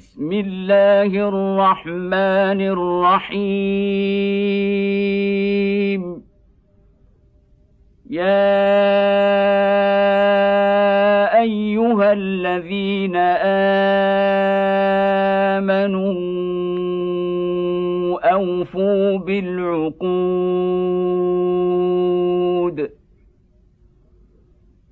[0.00, 3.40] بسم الله الرحمن الرحيم.
[8.10, 8.60] يا
[11.40, 13.16] أيها الذين
[15.56, 16.20] آمنوا
[18.32, 20.00] أوفوا بالعقود.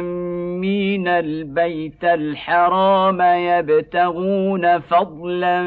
[0.00, 1.08] آمين.
[1.08, 5.62] البيت الحرام يبتغون فضلا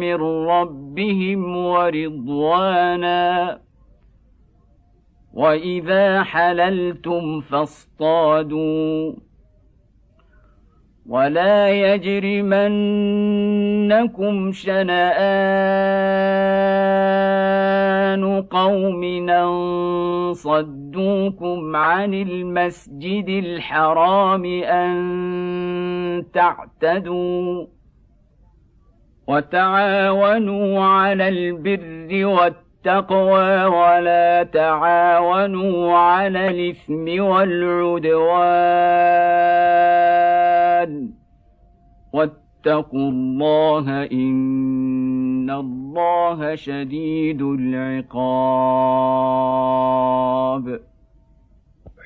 [0.00, 0.14] من
[0.48, 3.58] ربهم ورضوانا.
[5.34, 9.12] وإذا حللتم فاصطادوا.
[11.08, 11.68] ولا
[13.90, 15.10] يجرمنكم شنآن
[18.42, 27.66] قوم أن صدوكم عن المسجد الحرام أن تعتدوا
[29.28, 38.50] وتعاونوا على البر والتقوى ولا تعاونوا على الإثم والعدوان
[42.66, 48.10] واتقوا الله إن الله شديد العقاب.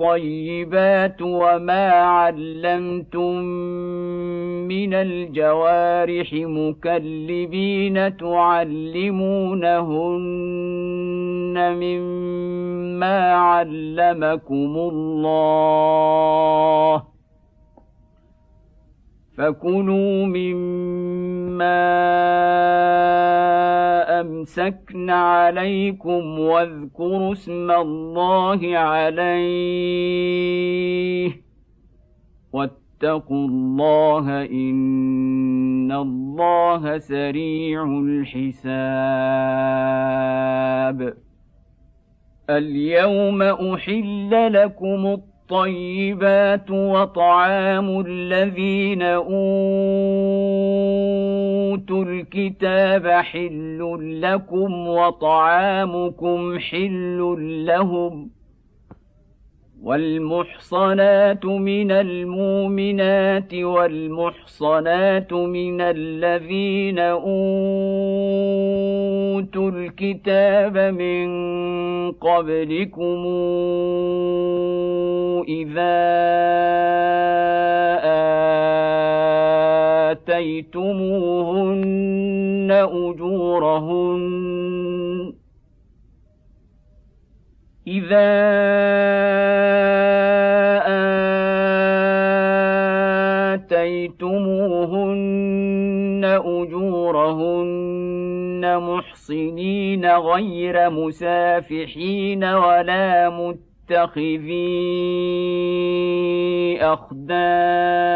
[0.00, 3.34] الطيبات وما علمتم
[4.68, 8.76] من الجوارح مكلبين تعلمونهن
[11.80, 15.58] مما علمكم الله
[19.38, 21.78] فكلوا مما
[24.20, 29.38] امسكن عليكم واذكروا اسم الله عليه.
[32.52, 38.58] واتقوا الله إن الله سريع الحساب.
[42.50, 49.28] اليوم أحل لكم الطيبات وطعام الذين أوتوا
[52.04, 57.36] الكتاب حل لكم وطعامكم حل
[57.66, 58.30] لهم
[59.82, 67.28] والمحصنات من المؤمنات والمحصنات من الذين أوتوا
[69.70, 71.28] الكتاب من
[72.12, 73.26] قبلكم
[75.48, 75.98] إذا
[81.08, 84.28] آتيتموهن أجورهن
[87.86, 89.47] إذا
[97.28, 104.58] أجورهن محصنين غير مسافحين ولا متخذي
[106.80, 108.08] أخدان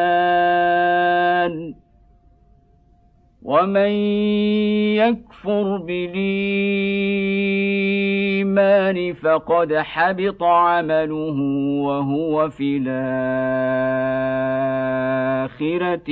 [3.42, 3.92] ومن
[5.42, 6.22] يكفر بالإيمان
[9.12, 11.38] فقد حبط عمله
[11.82, 13.00] وهو في الآخرة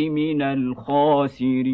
[0.09, 1.71] من الخاسرين.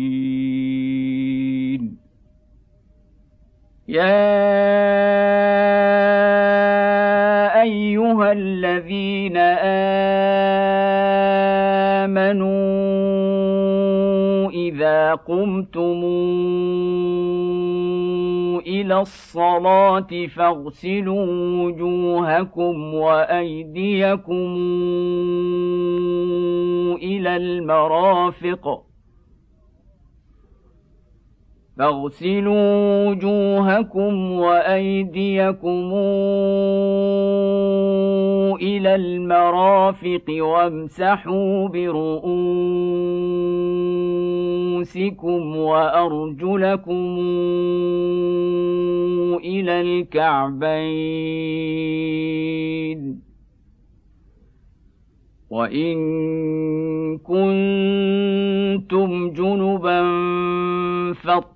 [3.88, 4.36] يا
[7.62, 9.36] أيها الذين
[12.06, 12.95] آمنوا
[14.50, 16.00] إذا قمتم
[18.66, 21.26] إلى الصلاة فاغسلوا
[21.64, 24.56] وجوهكم وأيديكم
[27.02, 28.82] إلى المرافق
[31.78, 35.92] فاغسلوا وجوهكم وأيديكم
[38.62, 42.16] إلى المرافق وامسحوا برؤوسكم
[45.56, 47.18] وأرجلكم
[49.44, 50.96] إلى الكعبين.
[55.50, 55.96] وإن
[57.18, 60.02] كنتم جنبا
[61.12, 61.55] فاطهروا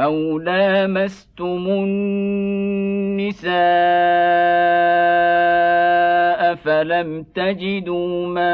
[0.00, 3.54] أو لامستم النساء
[6.54, 8.44] فلم تجدوا ماء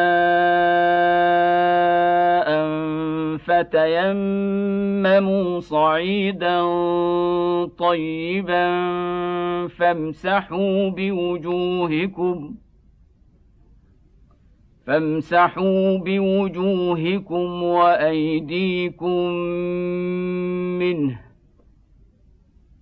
[3.39, 4.81] فتيمموا
[5.61, 6.61] صعيدا
[7.79, 8.69] طيبا
[9.69, 12.71] فامسحوا بوجوهكم ۖ
[14.87, 19.31] فامسحوا بوجوهكم وايديكم
[20.79, 21.30] منه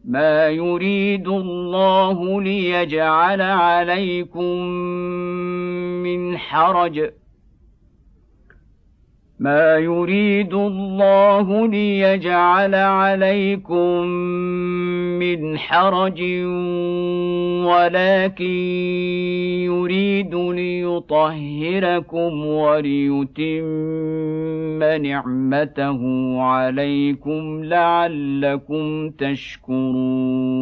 [0.09, 4.63] ما يريد الله ليجعل عليكم
[6.03, 7.11] من حرج.
[9.39, 14.07] ما يريد الله ليجعل عليكم
[15.19, 16.21] من حرج
[17.67, 18.45] ولكن
[19.65, 23.69] يريد ليطهركم وليتم
[25.03, 26.01] نعمته
[26.41, 30.59] عليكم لعلكم تشكرون.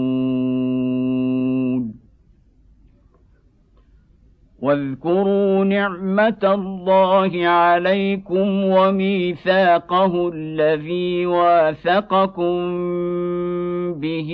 [4.62, 12.56] واذكروا نعمة الله عليكم وميثاقه الذي واثقكم
[13.93, 14.33] به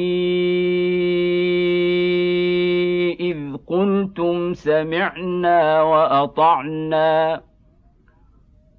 [3.20, 7.40] اذ قلتم سمعنا واطعنا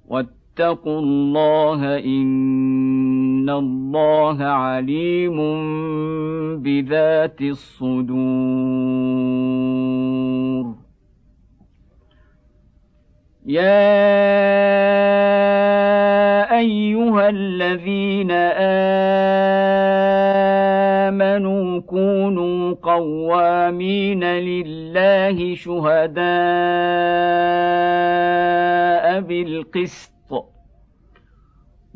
[0.08, 5.36] واتقوا الله ان الله عليم
[6.62, 8.94] بذات الصدور
[13.46, 13.84] يا
[16.58, 18.30] ايها الذين
[21.10, 26.14] امنوا كونوا قوامين لله شهداء
[29.20, 30.13] بالقسط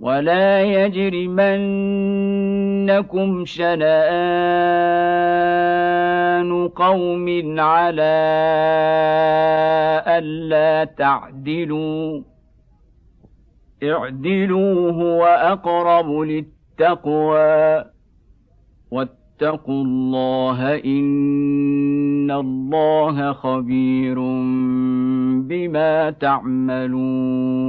[0.00, 1.44] ولا يجرمنكم
[3.44, 3.88] شنآن
[6.68, 8.18] قوم على
[10.06, 12.22] ألا تعدلوا
[13.82, 17.84] اعدلوا هو أقرب للتقوى
[18.90, 24.18] واتقوا الله إن الله خبير
[25.48, 27.68] بما تعملون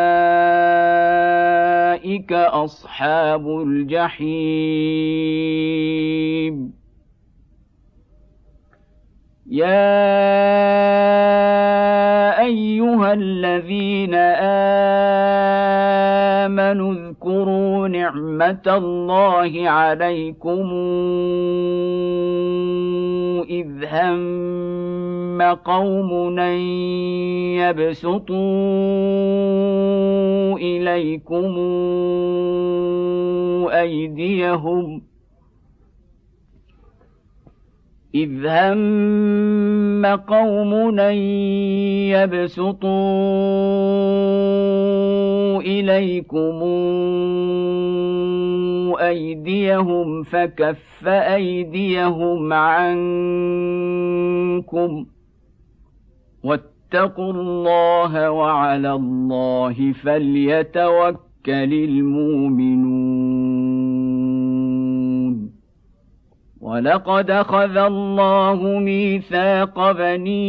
[2.31, 3.47] اصحاب
[5.47, 5.51] الجحيم
[9.51, 10.01] يا
[12.41, 14.15] ايها الذين
[16.45, 20.69] امنوا اذكروا نعمه الله عليكم
[23.49, 26.57] اذ هم قوم ان
[27.59, 28.37] يبسطوا
[30.57, 31.57] اليكم
[33.69, 35.01] ايديهم
[38.15, 41.15] إذ هم قوم أن
[42.11, 42.91] يبسطوا
[45.61, 46.61] إليكم
[49.01, 53.05] أيديهم فكف أيديهم عنكم
[56.43, 63.30] واتقوا الله وعلى الله فليتوكل المؤمنون
[66.61, 70.41] ولقد اخذ الله ميثاق بني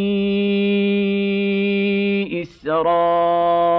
[2.42, 3.72] اسرائيل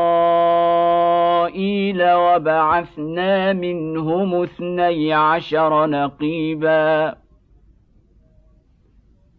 [2.14, 7.16] وبعثنا منهم اثني عشر نقيبا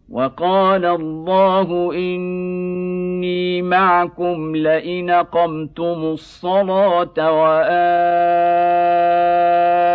[0.09, 7.13] وقال الله اني معكم لئن قمتم الصلاه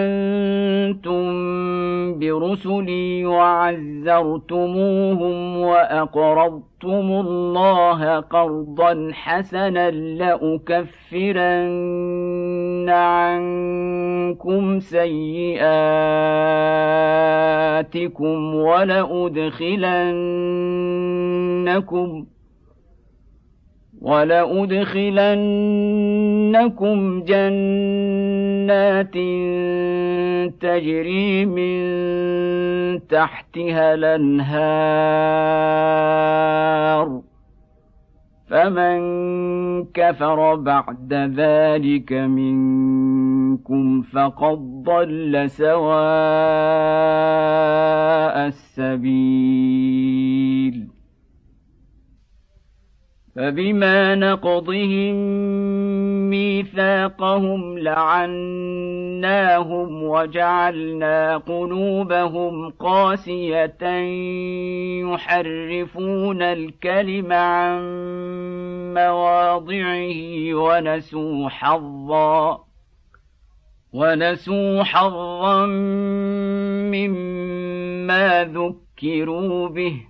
[0.00, 1.24] وآمنتم
[2.18, 4.56] برسلي وعزرتموهم
[5.56, 11.30] وأقرضتم الله قرضا حسنا لاكفرن
[12.88, 15.60] عنكم سيئاتكم
[18.54, 19.70] ولادخلنكم
[24.00, 25.22] ولأدخلنكم
[27.22, 29.14] جنات
[30.60, 31.80] تجري من
[33.06, 34.90] تحتها الأنهار.
[38.50, 39.00] فمن
[39.84, 45.90] كفر بعد ذلك منكم فقد ضل سواء
[48.46, 49.70] السبيل.
[53.36, 55.14] فبما نقضهم
[56.30, 59.22] ميثاقهم لعناهم
[60.02, 63.84] وجعلنا قلوبهم قاسية
[65.12, 67.80] يحرفون الكلم عن
[68.94, 72.64] مواضعه ونسوا حظا
[73.92, 75.66] ونسوا حظا
[76.86, 80.09] مما ذكروا به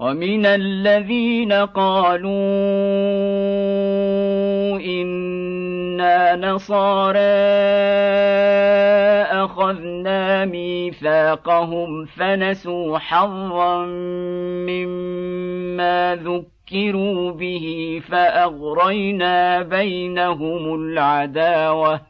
[0.00, 2.30] ومن الذين قالوا
[4.80, 7.18] إنا نصارى
[9.44, 13.84] أخذنا ميثاقهم فنسوا حظا
[14.66, 22.09] مما ذكروا به فأغرينا بينهم العداوة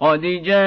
[0.00, 0.60] قد جاءكم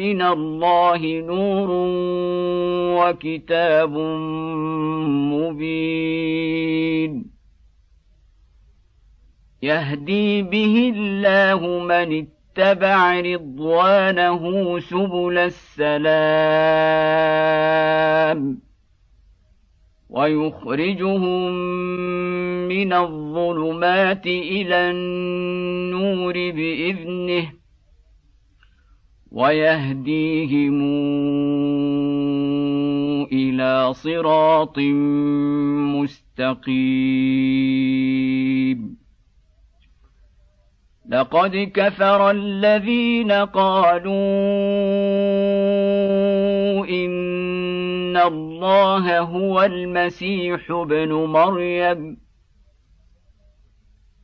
[0.00, 1.68] من الله نور
[3.00, 3.92] وكتاب
[5.32, 7.12] مبين
[9.62, 16.30] يهدي به الله من اتبع رضوانه سبل السلام
[20.10, 21.52] ويخرجهم
[22.68, 27.52] من الظلمات إلى النور بإذنه
[29.32, 30.82] ويهديهم
[33.32, 34.78] إلى صراط
[35.94, 37.20] مستقيم.
[41.10, 44.10] لقد كفر الذين قالوا
[46.88, 48.49] إن الله
[49.08, 52.16] هو المسيح ابن مريم.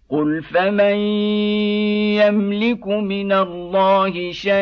[0.08, 0.96] قل فمن
[2.16, 4.56] يملك من الله شيئا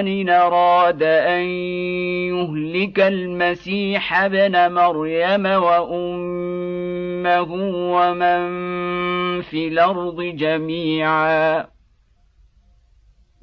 [0.00, 1.42] إن أراد أن
[2.32, 6.72] يهلك المسيح ابن مريم وأمه
[7.96, 8.46] ومن
[9.42, 11.75] في الأرض جميعا.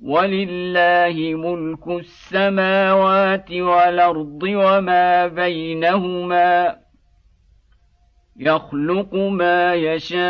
[0.03, 6.75] ولله ملك السماوات والأرض وما بينهما
[8.37, 10.23] يخلق ما يشاء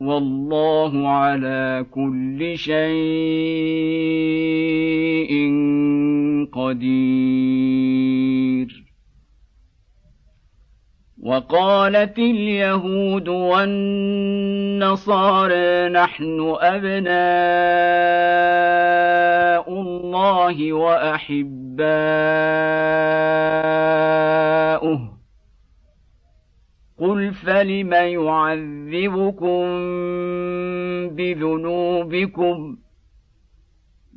[0.00, 2.90] والله على كل شيء
[6.52, 8.00] قدير
[11.22, 13.88] وقالت اليهود والنصارى
[15.88, 17.10] نحن أبناء
[19.80, 21.80] الله وأحباؤه.
[27.00, 29.60] قل فلم يعذبكم
[31.16, 32.76] بذنوبكم؟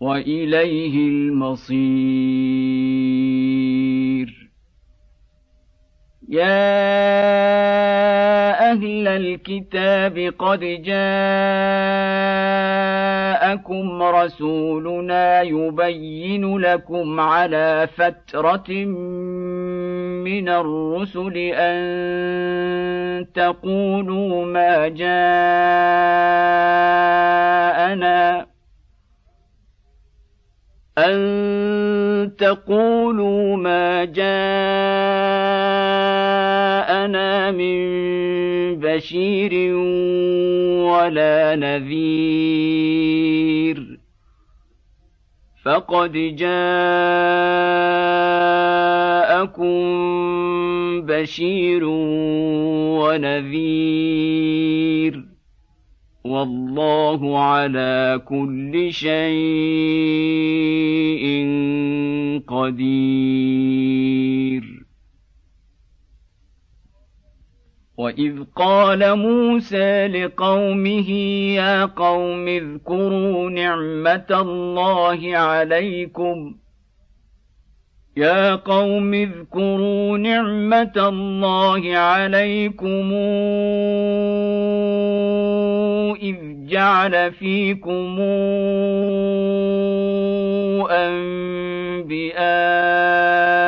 [0.00, 2.48] وإليه المصير.
[6.28, 6.68] يا
[8.70, 10.98] أهل الكتاب قد جاءكم
[14.02, 18.70] رسولنا يبين لكم على فترة
[20.24, 25.28] من الرسل أن تقولوا ما جاءنا.
[30.98, 34.28] أن تقولوا ما جاءنا
[37.50, 37.78] من
[38.80, 39.74] بشير
[40.84, 42.98] ولا نذير
[45.64, 46.58] فقد جاءكم
[51.06, 51.84] بشير
[53.04, 54.08] ونذير
[56.28, 59.18] والله على كل شيء
[62.46, 63.58] قدير.
[67.96, 71.10] واذ قال موسى لقومه
[71.54, 76.54] يا قوم اذكروا نعمه الله عليكم.
[78.16, 83.12] يا قوم اذكروا نعمة الله عليكم.
[86.68, 88.16] جعل فيكم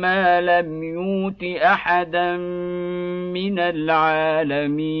[0.00, 2.36] ما لم يؤت أحدا
[3.32, 5.00] من العالمين.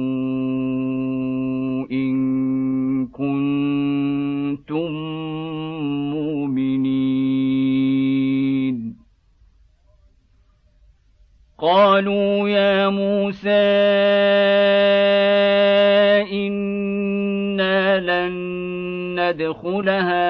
[19.81, 20.21] ندخلها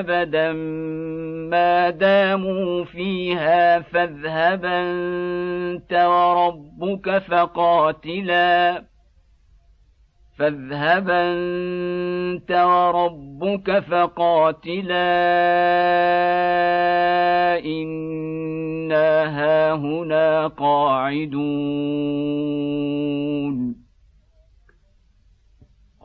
[0.00, 0.52] أبدا
[1.50, 8.82] ما داموا فيها فاذهب أنت وربك فقاتلا.
[10.38, 15.12] فاذهب أنت وربك فقاتلا.
[17.64, 21.32] إنا هاهنا قاعدون.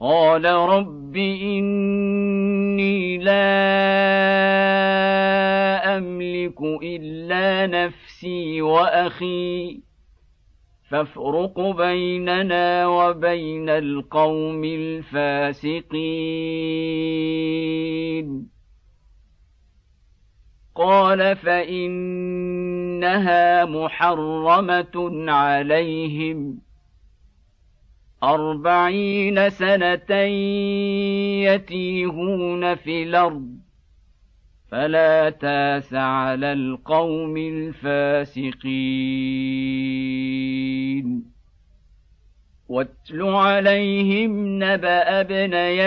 [0.02, 3.38] قال رب إني لا
[5.98, 9.80] أملك إلا نفسي وأخي.
[10.90, 15.88] فافرق بيننا وبين القوم الفاسقين.
[20.76, 22.86] قال فإنها
[23.66, 26.67] محرمة عليهم.
[28.24, 30.14] أربعين سنة
[31.44, 33.58] يتيهون في الأرض
[34.72, 38.58] فلا تاس على القوم الفاسقين.
[42.70, 45.82] واتل عليهم نبأ ابني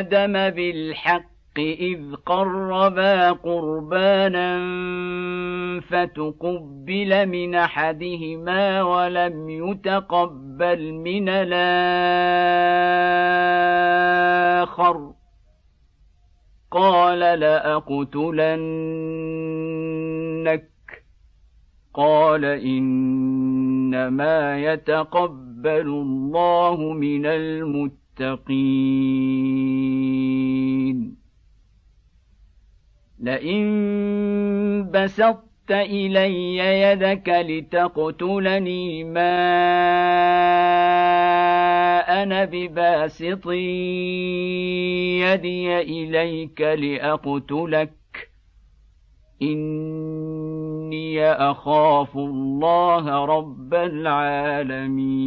[0.00, 4.60] آدم بالحق إذ قربا قربانا
[5.80, 11.56] فتقبل من أحدهما ولم يتقبل من الآخر.
[16.70, 18.26] قال لأقتلنك.
[21.94, 27.96] قال إنما يتقبل الله من المتقين.
[33.20, 39.36] لئن بسطت إلي يدك لتقتلني ما
[42.22, 43.46] أنا بباسط
[45.20, 47.92] يدي إليك لأقتلك.
[49.42, 55.26] إني أخاف الله رب العالمين.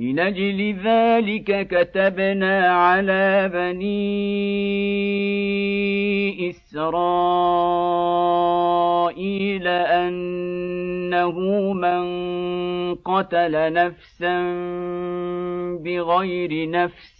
[0.00, 4.00] من أجل ذلك كتبنا على بني
[6.50, 8.08] إسرائيل
[9.68, 11.38] أنه
[11.72, 12.04] من
[12.94, 14.40] قتل نفسا
[15.84, 17.19] بغير نفس.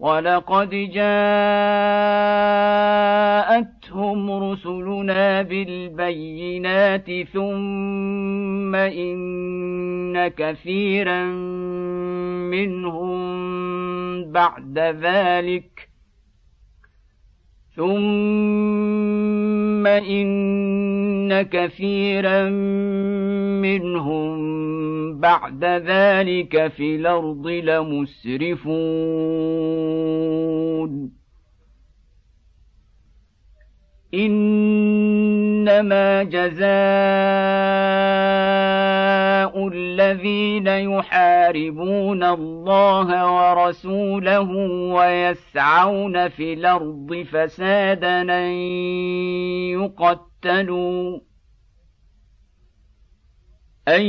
[0.00, 1.20] ولقد جاءتهم
[4.30, 11.24] رسلنا بالبينات ثم ان كثيرا
[12.50, 13.20] منهم
[14.32, 15.89] بعد ذلك
[17.76, 17.90] ثم
[19.86, 22.48] ان كثيرا
[23.60, 24.40] منهم
[25.20, 28.70] بعد ذلك في الأرض لمسرفون
[34.14, 36.60] انما جزاء
[39.68, 44.50] الذين يحاربون الله ورسوله
[44.94, 48.52] ويسعون في الأرض فسادا أن
[49.80, 51.18] يقتلوا
[53.88, 54.02] أن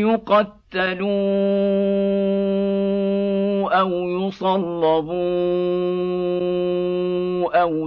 [0.00, 1.10] يقتلوا
[3.80, 5.20] أو يصلبوا
[7.62, 7.86] أو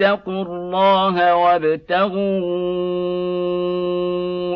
[0.00, 2.18] اتقوا الله وابتغوا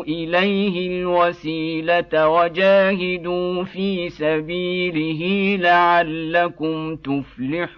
[0.03, 7.77] إليه الوسيلة وجاهدوا في سبيله لعلكم تفلحون.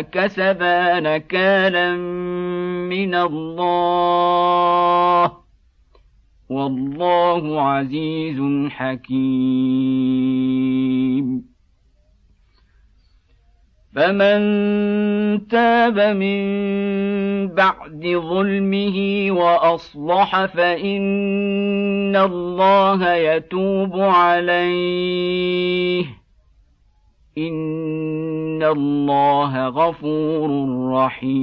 [0.00, 1.96] كسبا نكالا
[2.88, 4.26] من الله.
[6.50, 10.36] والله عزيز حكيم.
[13.96, 14.38] فمن
[15.48, 16.46] تاب من
[17.48, 25.46] بعد ظلمه وأصلح فإن الله يتوب عليه.
[27.38, 30.50] ان الله غفور
[30.92, 31.36] رحيم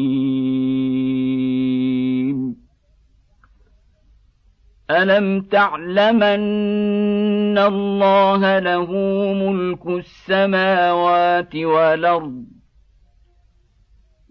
[4.91, 8.91] الم تعلمن الله له
[9.33, 12.43] ملك السماوات والارض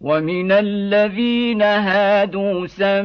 [0.00, 3.04] ومن الذين هادوا سماعون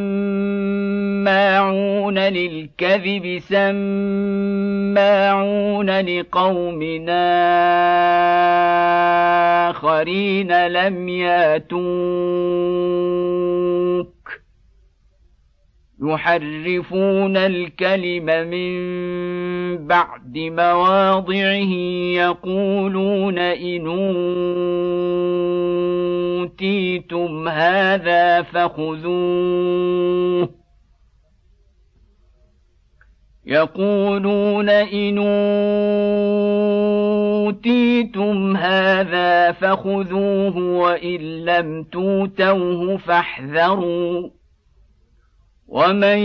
[2.20, 7.06] للكذب سماعون لقوم
[9.70, 11.74] آخرين لم ياتوك
[16.04, 18.74] يحرفون الكلم من
[19.88, 21.74] بعد مواضعه
[22.16, 23.88] يقولون إن
[26.40, 29.04] أوتيتم هذا فخذوه.
[33.46, 35.18] يقولون إن
[37.48, 44.43] أوتيتم هذا فخذوه وإن لم توتوه فاحذروا.
[45.74, 46.18] ومن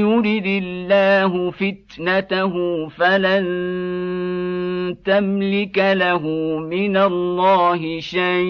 [0.00, 2.54] يرد الله فتنته
[2.88, 3.44] فلن
[5.04, 6.22] تملك له
[6.58, 8.48] من الله شيئا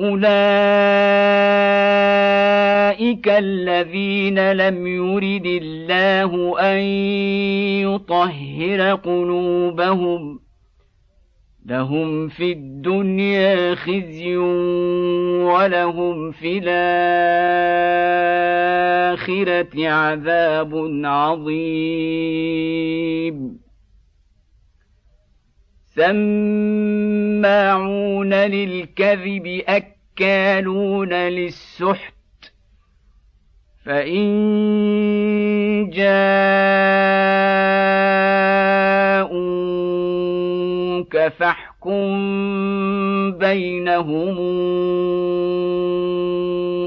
[0.00, 0.22] اولئك
[3.28, 6.78] الذين لم يرد الله ان
[7.90, 10.41] يطهر قلوبهم
[11.66, 17.08] لهم في الدنيا خزي ولهم في الآخرة
[19.88, 22.02] عذاب عظيم.
[25.96, 27.14] سماعون
[28.34, 32.12] للكذب أكالون للسحت.
[33.84, 34.30] فإن
[35.92, 36.32] جاءوك
[43.38, 44.38] بينهم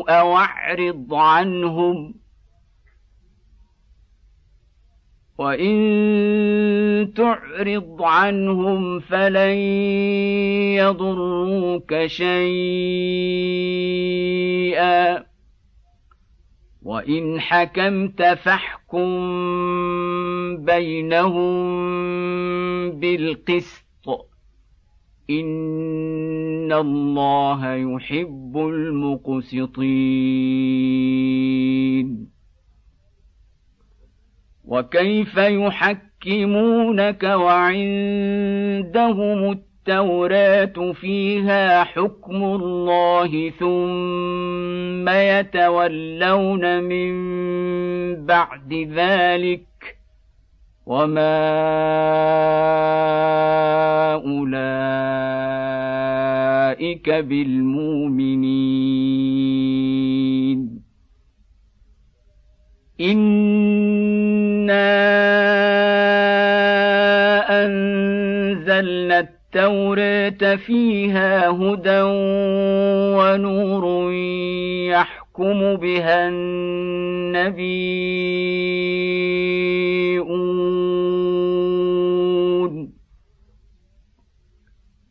[0.10, 2.14] أو أعرض عنهم
[5.38, 9.58] وإن تعرض عنهم فلن
[10.80, 13.26] يضروك شيئا
[16.84, 19.06] وان حكمت فاحكم
[20.66, 21.56] بينهم
[22.92, 23.85] بالقسط
[25.30, 29.86] ان الله يحب المقسطين.
[34.66, 37.92] وكيف يحكمونك وعندهم
[39.52, 47.16] التوراة فيها حكم الله ثم يتولون من
[48.26, 49.66] بعد ذلك
[50.86, 51.46] وما
[56.76, 57.10] أولئك
[59.56, 60.82] بالمؤمنين
[63.02, 64.86] إنا
[67.66, 72.02] أنزلنا التوراة فيها هدى
[73.18, 74.14] ونور
[74.92, 77.86] يحكم بها النبيون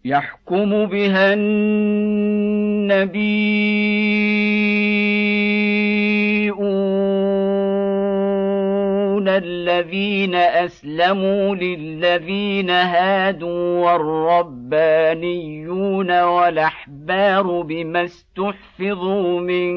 [0.05, 1.95] يحكم بها النبيون
[9.29, 15.31] الذين أسلموا للذين هادوا والربانيون
[16.23, 19.75] والأحبار بما استحفظوا من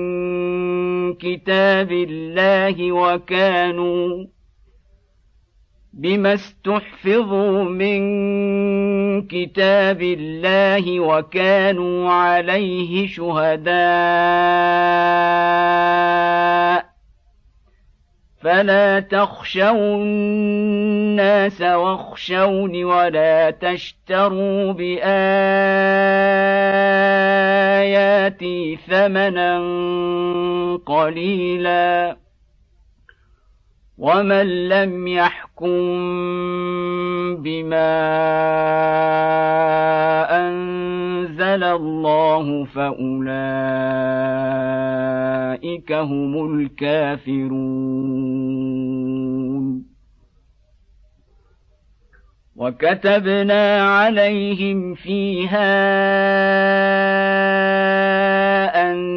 [1.13, 4.25] كتاب الله وكانوا
[5.97, 8.01] بما استحفظوا من
[9.27, 13.77] كتاب الله وكانوا عليه شهداء
[18.41, 25.17] فلا تخشوا الناس واخشوني ولا تشتروا باياتي
[28.87, 29.57] ثمنا
[30.85, 32.17] قليلا
[33.97, 35.36] ومن لم يحكم
[37.35, 37.97] بما
[40.47, 43.17] انزل الله فاولئك
[45.91, 47.97] هم الكافرون
[52.55, 55.77] وكتبنا عليهم فيها
[58.91, 59.16] ان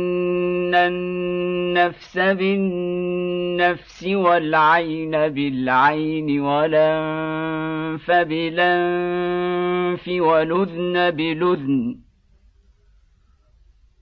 [1.91, 11.97] النفس بالنفس والعين بالعين والأنف بالأنف ولذن بلذن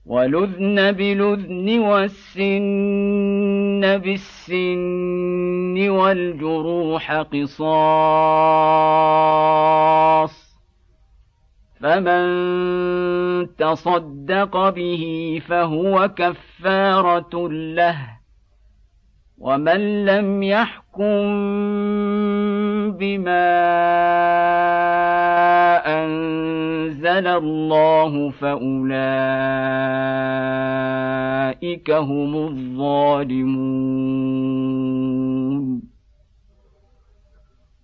[0.05, 2.59] ولذن بلذن والسن
[3.97, 7.69] بالسن والجروح قصاص
[11.81, 18.19] فمن تصدق به فهو كفارة له.
[19.37, 21.27] ومن لم يحكم
[22.91, 23.49] بما
[25.85, 28.71] أنزل الله فأولئك
[31.91, 33.89] هم الظالمون.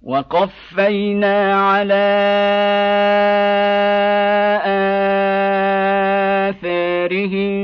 [0.05, 2.05] وقفينا على
[6.49, 7.55] آثارهم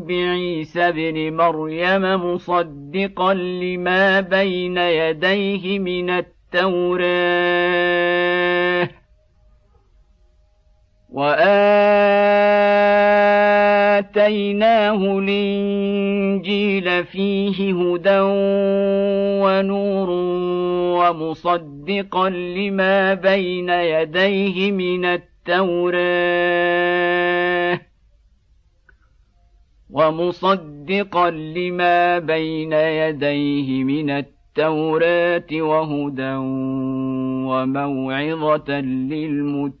[0.00, 7.30] بعيسى ابن مريم مصدقا لما بين يديه من التوراة.
[14.00, 18.20] واتيناه الإنجيل فيه هدى
[19.44, 20.10] ونور
[21.00, 26.00] ومصدقا لما بين يديه من التوراة
[29.90, 36.34] ومصدقا لما بين يديه من التوراة وهدى
[37.50, 39.80] وموعظة للمتقين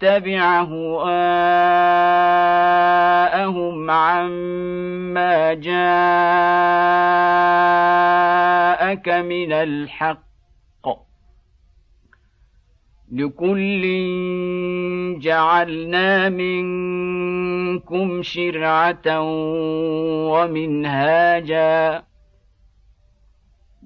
[0.00, 1.10] تتبع هواءهم
[3.90, 5.70] عما جاءك
[9.08, 10.20] من الحق.
[13.12, 13.82] لكل
[15.20, 19.20] جعلنا منكم شرعة
[20.30, 22.02] ومنهاجا.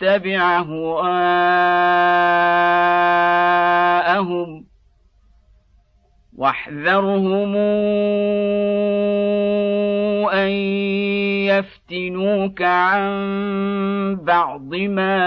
[0.00, 1.10] تتبع هواءهم
[6.36, 7.56] واحذرهم
[10.32, 10.50] أن
[11.50, 13.10] يفتنوك عن
[14.22, 15.20] بعض ما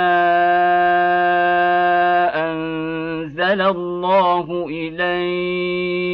[2.36, 6.14] أنزل الله إليك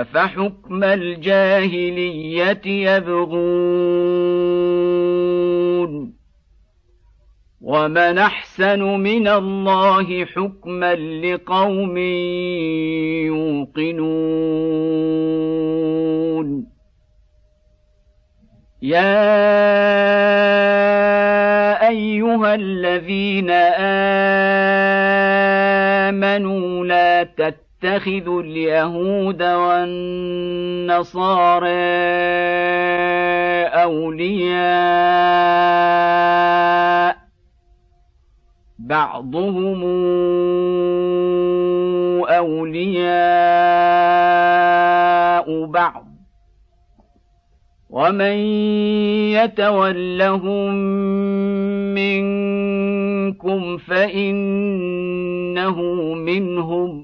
[0.00, 4.24] افحكم الجاهليه يبغون
[7.60, 11.98] ومن احسن من الله حكما لقوم
[15.74, 16.66] يوقنون
[18.82, 19.44] يا
[21.88, 23.50] ايها الذين
[26.00, 27.22] امنوا لا
[27.84, 29.94] تتخذوا اليهود والنصارى
[33.84, 35.14] أولياء.
[38.78, 39.84] بعضهم
[42.24, 43.04] أولياء
[45.66, 46.06] بعض.
[47.90, 48.36] ومن
[49.36, 50.74] يتولهم
[51.94, 55.02] منكم فإنه
[56.14, 57.03] منهم.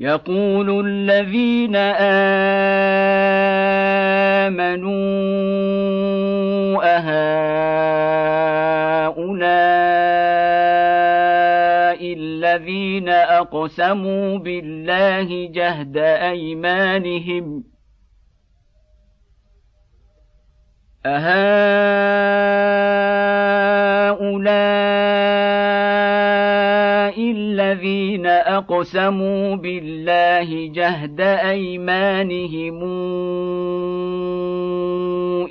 [0.00, 1.76] يقول الذين
[4.46, 4.98] آمنوا
[6.96, 7.18] أهؤلاء
[12.14, 17.64] الذين أقسموا بالله جهد أيمانهم
[21.06, 21.78] أهؤلاء
[27.72, 32.82] الذين أقسموا بالله جهد أيمانهم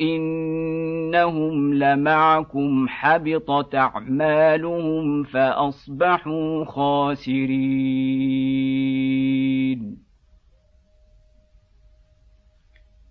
[0.01, 7.77] إنهم لمعكم حبطت أعمالهم فأصبحوا خاسرين.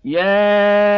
[0.05, 0.97] يا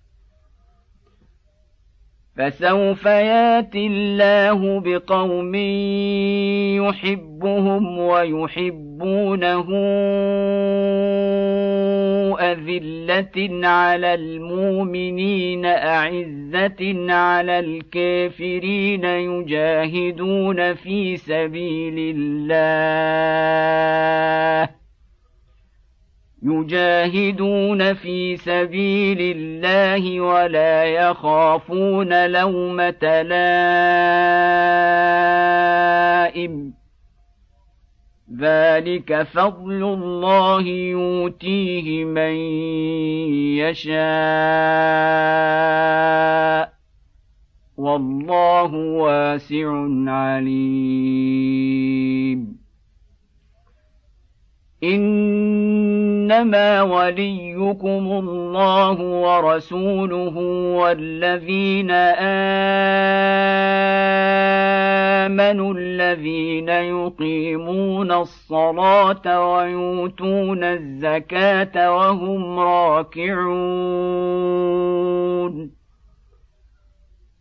[2.37, 5.55] فسوف ياتي الله بقوم
[6.75, 9.67] يحبهم ويحبونه
[12.39, 23.21] أذلة على المؤمنين أعزة على الكافرين يجاهدون في سبيل الله.
[26.43, 33.53] يجاهدون في سبيل الله ولا يخافون لومة لائم.
[38.39, 42.33] ذلك فضل الله يؤتيه من
[43.57, 44.01] يشاء.
[47.77, 50.61] والله واسع عليم.
[54.83, 60.37] إنما وليكم الله ورسوله
[60.77, 61.91] والذين
[65.21, 73.41] آمنوا الذين يقيمون الصلاة ويؤتون الزكاة وهم راكعون.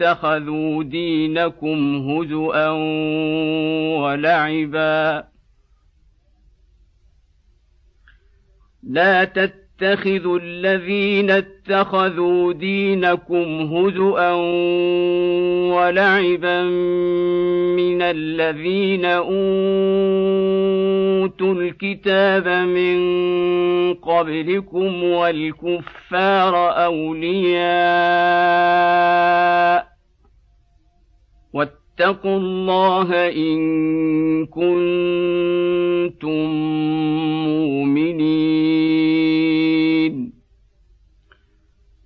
[0.00, 2.68] اتخذوا دينكم هزؤا
[3.98, 5.24] ولعبا.
[8.82, 9.22] لا
[9.78, 14.32] تتخذوا الذين اتخذوا دينكم هزؤا
[15.74, 16.62] ولعبا
[17.74, 19.34] من الذين أوتوا
[21.54, 22.94] الكتاب من
[23.94, 27.64] قبلكم والكفار أولياء
[31.52, 35.74] واتقوا الله إن كنتم
[37.46, 39.23] مؤمنين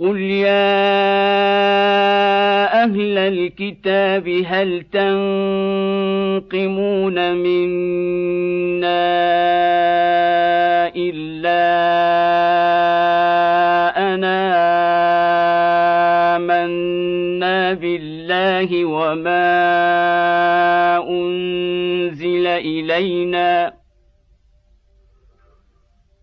[0.00, 0.78] قل يا
[2.84, 4.82] أهل الكتاب هل
[6.42, 6.54] تنقمون
[7.34, 9.08] منا
[10.96, 11.68] الا
[14.14, 14.38] انا
[16.36, 19.48] امنا بالله وما
[21.08, 23.72] انزل الينا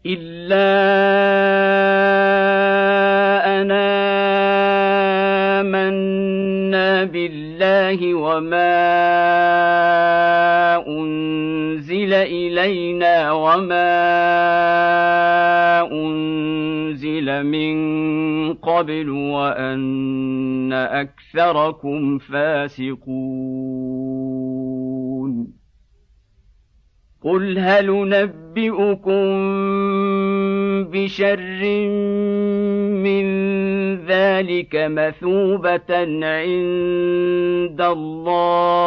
[0.06, 1.65] الا
[7.86, 8.76] بالله وما
[10.88, 13.92] أنزل إلينا وما
[15.92, 17.76] أنزل من
[18.54, 23.06] قبل وأن أكثركم فاسقون.
[27.24, 28.10] قل هل
[28.58, 29.28] نبئكم
[30.92, 31.64] بشر
[33.04, 33.26] من
[34.06, 35.92] ذلك مثوبة
[36.24, 38.86] عند الله.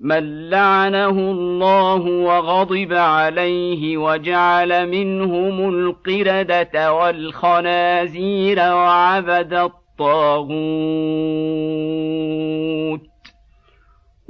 [0.00, 10.60] من لعنه الله وغضب عليه وجعل منهم القردة والخنازير وعبد الطاغوت.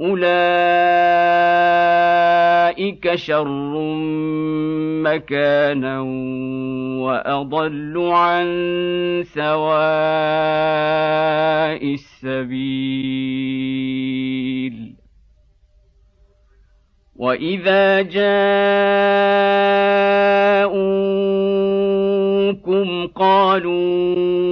[0.01, 0.31] أولئك
[3.15, 3.73] شر
[5.03, 5.99] مكانا
[7.01, 8.45] واضل عن
[9.23, 9.81] سواء
[11.93, 13.41] السبيل
[17.15, 18.41] واذا جاءوكم
[23.07, 24.51] قالوا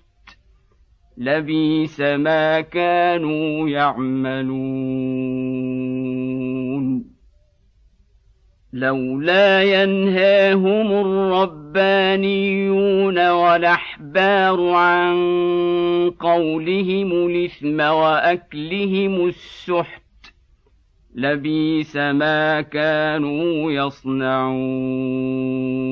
[1.17, 5.41] لبيس ما كانوا يعملون
[8.73, 12.49] لولا ينهاهم الربانيون
[13.29, 15.15] والاحبار عن
[16.19, 20.01] قولهم الاثم واكلهم السحت
[21.15, 25.90] لبيس ما كانوا يصنعون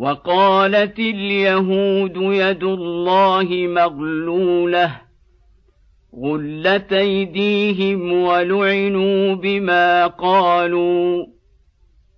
[0.00, 5.00] وقالت اليهود يد الله مغلولة
[6.22, 11.26] غلت أيديهم ولعنوا بما قالوا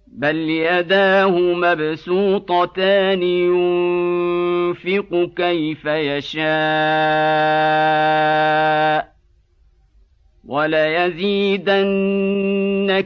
[0.06, 6.42] بل يداه مبسوطتان ينفق كيف يشاء
[10.44, 11.90] وليزيدن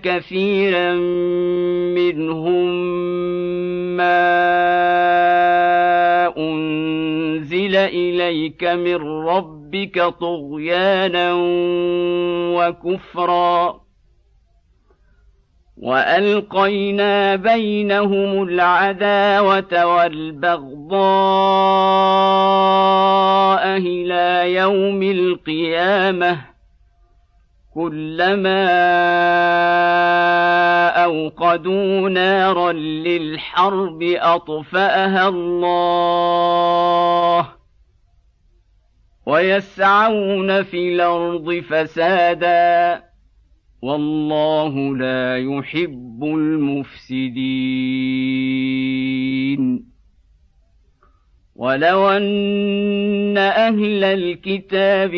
[0.02, 0.94] كثيرا
[1.94, 2.96] منهم
[3.96, 4.36] ما
[6.38, 8.96] انزل اليك من
[9.28, 11.32] ربك طغيانا
[12.56, 13.86] وكفرا
[15.76, 20.96] والقينا بينهم العداوه والبغضاء
[23.76, 26.55] إلى يوم القيامه
[27.76, 28.66] كلما
[31.04, 36.68] أوقدوا نارا للحرب أطفأها الله
[39.26, 43.02] ويسعون في الأرض فسادا
[43.82, 47.36] والله لا يحب المفسدين
[51.58, 55.14] ولو ان أهل الكتاب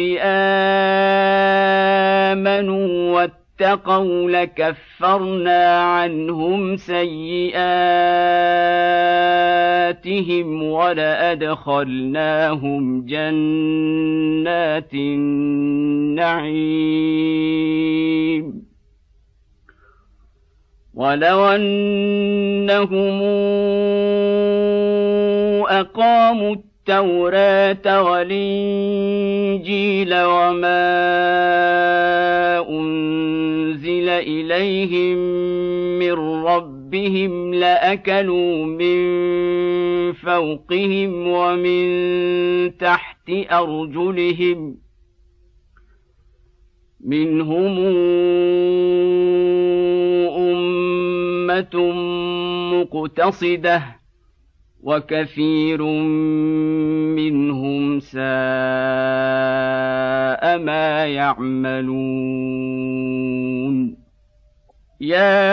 [2.32, 7.53] امنوا واتقوا لكفرنا عنهم سيئاتهم
[10.62, 11.86] ولادخلناهم
[13.07, 16.59] جنات النعيم
[20.95, 23.22] ولو انهم
[25.67, 29.45] أقاموا التوراة والإنجيل
[30.15, 30.89] وما
[32.69, 35.19] أنزل إليهم
[35.99, 36.13] من
[36.45, 38.99] ربهم لأكلوا من
[40.13, 44.79] فوقهم ومن تحت أرجلهم
[47.05, 47.79] منهم
[50.37, 51.93] أمة
[52.73, 53.97] مقتصدة
[54.89, 55.82] وكثير
[57.20, 58.18] منهم ساء
[60.59, 61.89] ما يعملون.
[65.01, 65.45] يا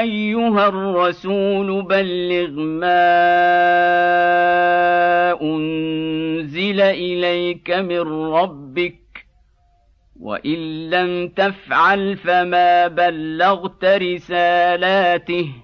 [0.00, 3.02] أيها الرسول بلغ ما
[5.42, 8.00] أنزل إليك من
[8.32, 9.26] ربك
[10.20, 15.63] وإن لم تفعل فما بلغت رسالاته.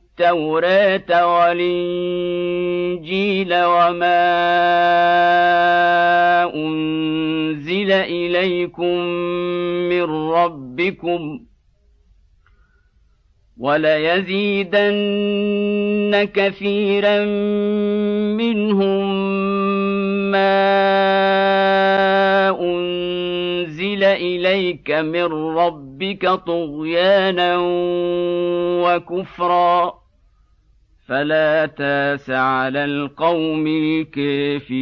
[0.21, 2.33] التوراة والإنجيل
[3.53, 4.21] وما
[6.55, 8.97] أنزل إليكم
[9.89, 11.39] من ربكم
[14.91, 17.25] وليزيدن كثيرا
[18.35, 19.21] منهم
[20.31, 20.51] ما
[22.61, 25.23] أنزل إليك من
[25.57, 27.57] ربك طغيانا
[28.83, 30.00] وكفرا
[31.11, 34.81] فلا تاس على القوم الكافرين.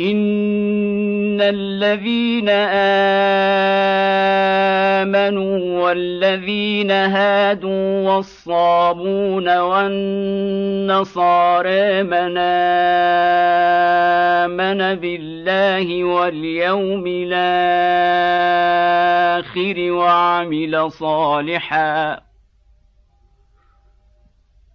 [0.00, 2.48] ان الذين
[5.02, 10.92] امنوا والذين هادوا والصابون والنصارى
[12.02, 12.38] من
[14.38, 18.32] امن بالله واليوم الآخر
[19.92, 22.27] وعمل صالحا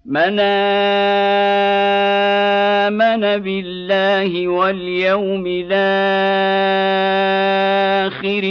[0.06, 0.39] من
[2.89, 5.74] آمن بالله واليوم الآخر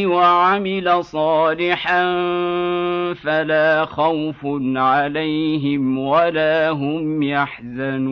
[0.09, 2.05] وعمل صالحا
[3.15, 4.47] فلا خوف
[4.77, 8.03] عليهم ولا هم يحزنون.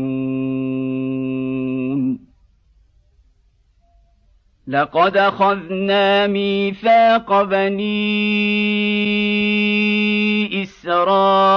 [4.70, 7.82] لقد أخذنا ميثاق بني
[10.62, 11.56] إسرائيل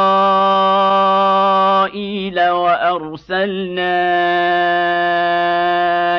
[2.50, 3.94] وأرسلنا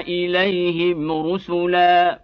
[0.01, 2.24] إليهم رسلا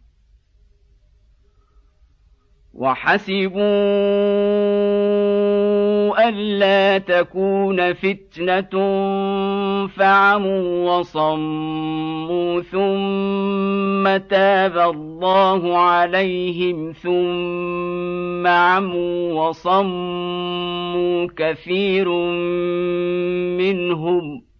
[2.81, 3.61] وحسبوا
[6.29, 8.69] ألا تكون فتنة
[9.87, 22.09] فعموا وصموا ثم تاب الله عليهم ثم عموا وصموا كثير
[23.57, 24.50] منهم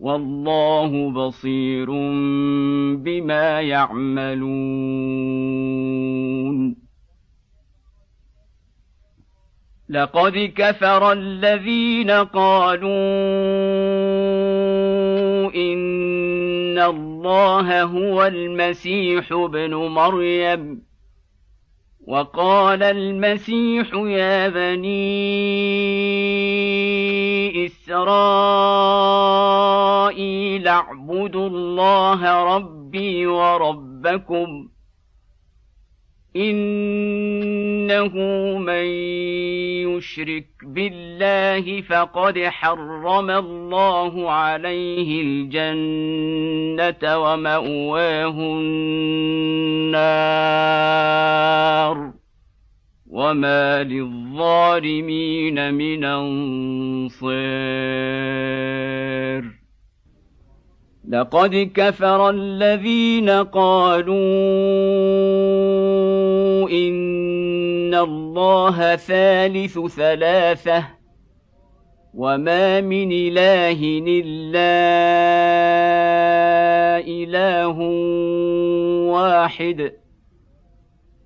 [0.00, 1.86] والله بصير
[2.96, 4.48] بما يعملون.
[9.88, 12.90] لقد كفر الذين قالوا
[15.54, 20.87] إن الله هو المسيح ابن مريم.
[22.08, 24.96] وقال المسيح يا بني
[27.66, 29.08] إسرائيل
[30.68, 34.68] اعبدوا الله ربي وربكم
[36.36, 38.14] انه
[38.58, 38.84] من
[39.96, 48.98] يشرك بالله فقد حرم الله عليه الجنه وماواه النار
[53.06, 57.38] وما للظالمين من انصير
[61.08, 64.14] لقد كفر الذين قالوا
[66.70, 70.84] إن الله ثالث ثلاثة
[72.14, 74.78] وما من إله إلا
[77.08, 77.78] إله
[79.12, 79.92] واحد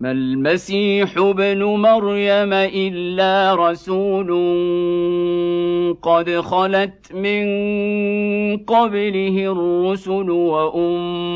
[0.00, 4.28] ما المسيح ابن مريم إلا رسول
[6.02, 7.46] قد خلت من
[8.56, 11.32] قبله الرسل وأمه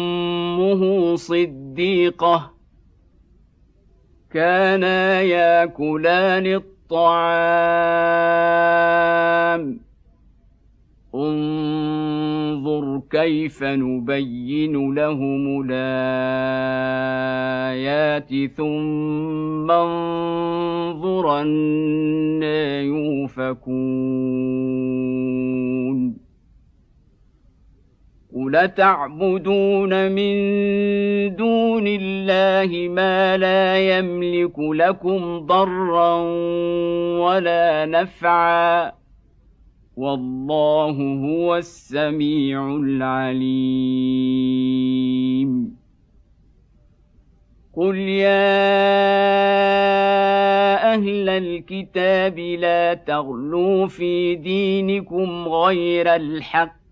[1.16, 2.50] صديقة
[4.32, 7.82] كانا ياكلان الطعام.
[12.66, 15.90] انظر كيف نبين لهم الآيات
[18.56, 23.82] ثم انظر أنا يوفكون.
[28.34, 30.34] قل تعبدون من
[31.36, 36.22] دون الله ما لا يملك لكم ضرا
[37.18, 39.01] ولا نفعا؟
[39.96, 44.22] والله هو السميع العليم.
[47.76, 48.52] قل يا
[50.94, 56.82] أهل الكتاب لا تغلوا في دينكم غير الحق.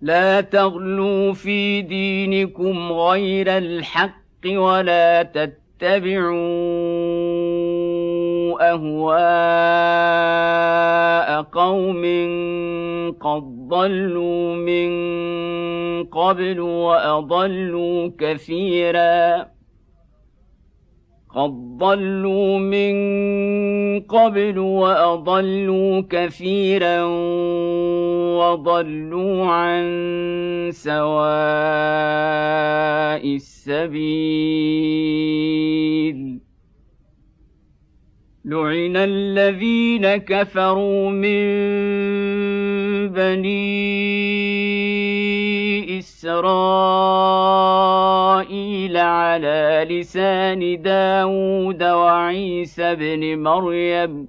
[0.00, 7.13] لا تغلوا في دينكم غير الحق ولا تتبعوا
[8.72, 9.84] أهواء
[11.42, 12.02] قوم
[13.20, 14.90] قد ضلوا من
[16.04, 19.54] قبل وأضلوا كثيرا.
[21.34, 22.94] قد ضلوا من
[24.00, 27.04] قبل وأضلوا كثيرا
[28.38, 29.84] وضلوا عن
[30.72, 31.04] سواء
[33.34, 34.44] السبيل.
[38.44, 41.44] لعن الذين كفروا من
[43.08, 43.64] بني
[45.98, 47.36] اسرائيل
[48.96, 54.28] على لسان داود وعيسى بن مريم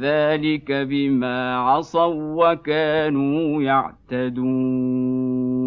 [0.00, 5.59] ذلك بما عصوا وكانوا يعتدون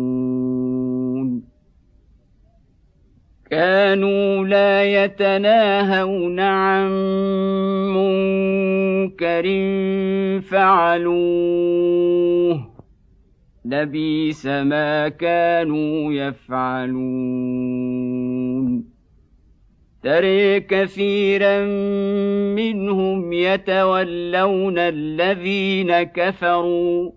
[3.53, 6.91] كانوا لا يتناهون عن
[7.93, 9.43] منكر
[10.41, 11.93] فعلوه
[13.65, 17.13] لبيس ما كانوا يفعلون
[20.03, 21.65] تري كثيرا
[22.55, 27.11] منهم يتولون الذين كفروا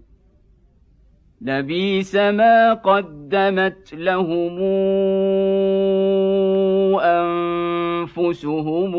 [1.40, 4.58] لبيس ما قدمت لهم
[7.00, 8.94] أنفسهم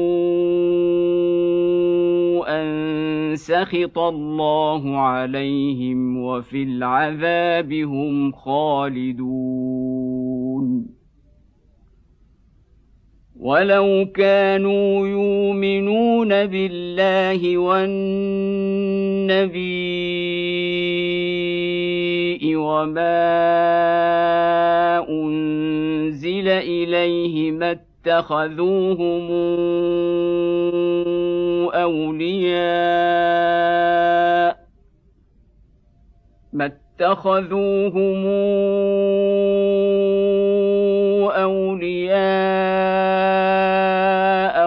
[2.48, 9.88] أن سخط الله عليهم وفي العذاب هم خالدون.
[13.40, 18.58] ولو كانوا يؤمنون بالله والنبي
[22.56, 23.30] وما
[25.10, 29.28] أنزل إليه ما اتخذوهم
[31.74, 32.58] أولياء
[36.54, 38.26] ما اتخذوهم
[41.28, 42.18] أولياء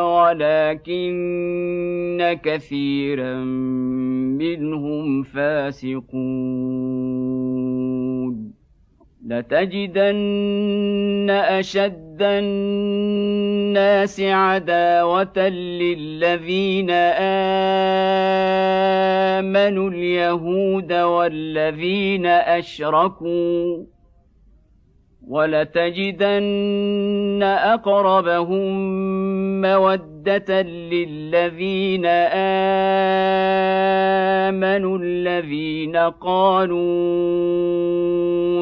[0.05, 1.18] ولكن
[2.43, 3.34] كثيرا
[4.36, 6.20] منهم فاسقون.
[9.31, 16.91] لتجدن أشد الناس عداوة للذين
[19.41, 23.85] آمنوا اليهود والذين أشركوا
[25.31, 26.41] ولتجدن
[27.43, 28.66] أقربهم
[29.61, 32.07] مودة للذين
[34.47, 36.78] آمنوا الذين قالوا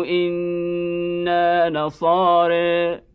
[0.07, 3.08] إنا نصارى.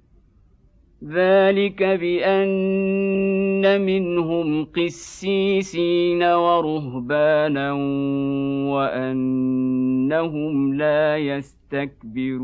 [1.04, 7.72] ذلك بان منهم قسيسين ورهبانا
[8.74, 12.44] وانهم لا يستكبرون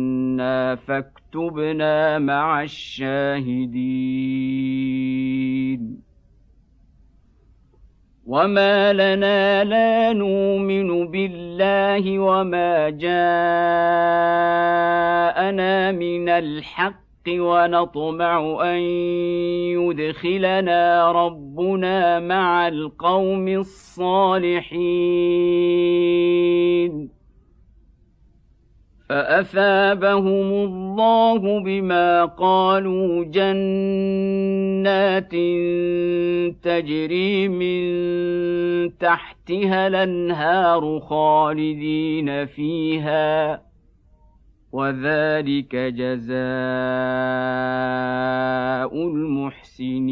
[0.75, 4.11] فاكتبنا مع الشاهدين.
[8.25, 13.11] وما لنا لا نؤمن بالله وما جاءنا
[15.91, 18.79] من الحق ونطمع ان
[19.77, 24.81] يدخلنا ربنا مع القوم الصالحين.
[29.11, 34.41] فاثابهم الله بما قالوا جنات
[36.63, 37.81] تجري من
[38.97, 43.61] تحتها الانهار خالدين فيها
[44.71, 46.31] وذلك جزاء
[49.07, 50.11] المحسنين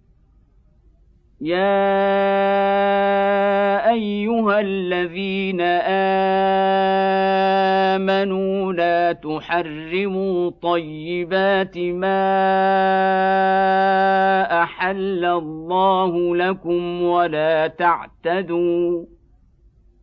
[1.41, 1.81] يا
[3.89, 5.61] ايها الذين
[7.91, 12.23] امنوا لا تحرموا طيبات ما
[14.63, 19.05] احل الله لكم ولا تعتدوا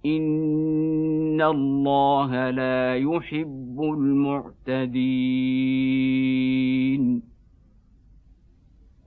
[0.06, 4.88] ان الله لا يحب المعتدين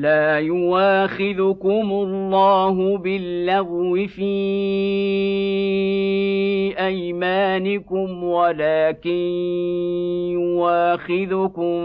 [0.00, 4.30] لا يواخذكم الله باللغو في
[6.78, 9.10] أيمانكم ولكن
[10.32, 11.80] يواخذكم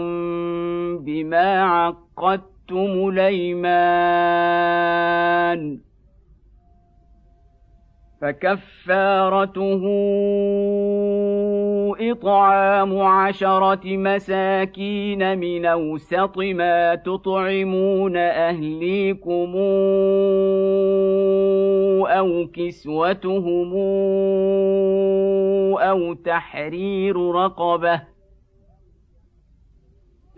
[0.98, 3.76] بما عقدتم الأيمان.
[8.26, 9.82] فكفارته
[12.00, 19.56] اطعام عشره مساكين من اوسط ما تطعمون اهليكم
[22.06, 23.74] أو كسوتهم
[25.78, 28.02] أو تحرير رقبه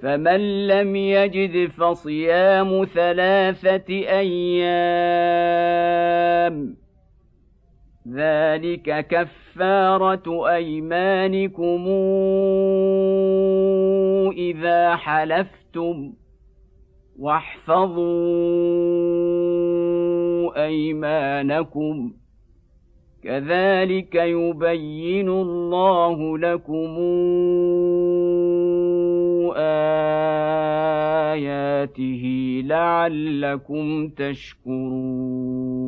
[0.02, 5.28] فمن لم يجد فصيام ثلاثة أيام
[8.14, 11.86] ذلك كفاره ايمانكم
[14.36, 16.12] اذا حلفتم
[17.18, 18.04] واحفظوا
[20.64, 22.12] ايمانكم
[23.22, 26.96] كذلك يبين الله لكم
[31.28, 32.24] اياته
[32.64, 35.78] لعلكم تشكرون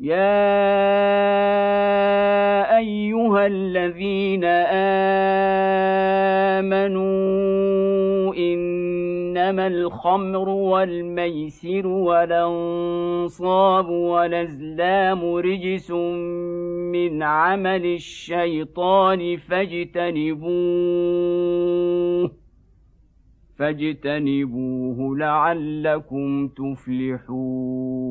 [0.00, 0.16] يا
[2.78, 4.44] ايها الذين
[6.64, 20.50] امنوا انما الخمر والميسر والانصاب والازلام رجس من عمل الشيطان فاجتنبوه
[23.58, 28.10] فاجتنبوه لعلكم تفلحون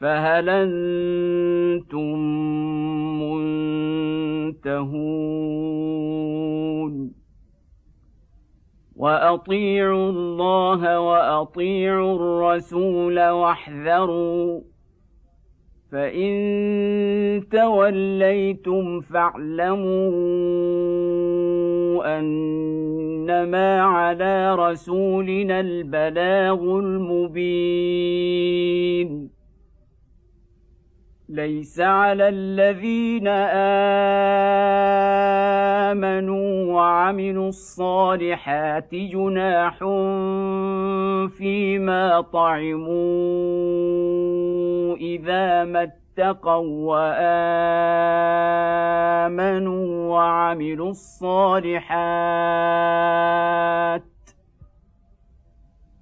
[0.00, 2.18] فهل أنتم
[4.50, 5.20] منتهون؟
[8.96, 14.60] وأطيعوا الله وأطيعوا الرسول واحذروا
[15.92, 16.32] فإن
[17.52, 20.10] توليتم فاعلموا
[22.18, 27.90] أنما على رسولنا البلاغ المبين.
[31.30, 33.28] ليس على الذين
[35.88, 39.78] آمنوا وعملوا الصالحات جناح
[41.28, 42.96] فيما طعموا
[44.96, 46.94] إذا ما اتقوا
[49.30, 51.90] وآمنوا وعملوا الصالحات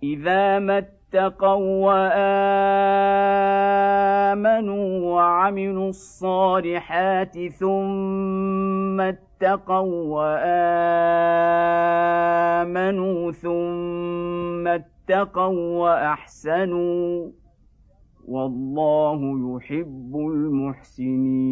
[0.03, 1.87] إذا ما اتقوا
[4.29, 10.03] وآمنوا وعملوا الصالحات ثم اتقوا
[12.65, 17.31] وآمنوا ثم اتقوا وأحسنوا
[18.29, 19.21] والله
[19.57, 21.49] يحب المحسنين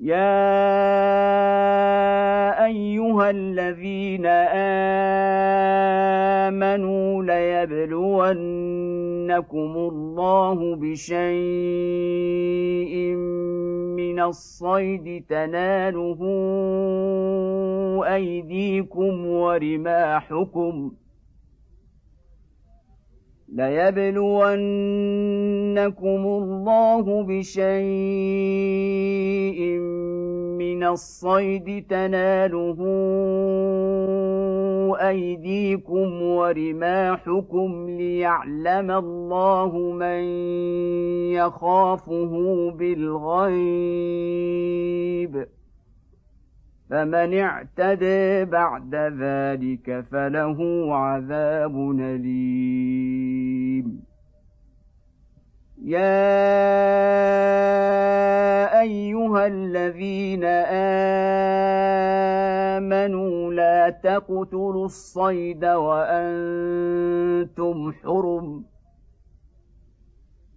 [0.00, 0.56] يا
[2.64, 4.26] ايها الذين
[6.46, 8.16] امنوا ليبلونكم
[9.76, 11.16] الله بشيء
[13.96, 16.20] من الصيد تناله
[18.14, 20.92] ايديكم ورماحكم
[23.48, 24.46] ليبلونكم
[26.26, 27.66] الله بشيء
[30.58, 32.76] من الصيد تناله
[35.08, 40.22] أيديكم ورماحكم ليعلم الله من
[41.32, 42.32] يخافه
[42.70, 43.56] بالغيب.
[46.90, 53.86] فمن اعتدى بعد ذلك فله عذاب أليم.
[55.82, 56.26] يا
[58.80, 60.44] أيها الذين
[62.74, 66.62] آمنوا لا تقتلوا الصيد وأنتم
[67.92, 68.64] حرم.